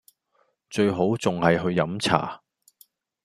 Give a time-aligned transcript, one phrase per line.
[0.71, 2.41] 最好仲係去飲茶